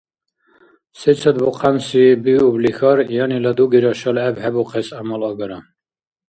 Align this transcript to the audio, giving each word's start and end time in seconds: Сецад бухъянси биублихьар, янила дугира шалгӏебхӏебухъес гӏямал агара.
Сецад 1.01 1.35
бухъянси 1.43 2.03
биублихьар, 2.23 2.97
янила 3.23 3.51
дугира 3.57 3.93
шалгӏебхӏебухъес 3.99 4.87
гӏямал 4.95 5.23
агара. 5.31 5.59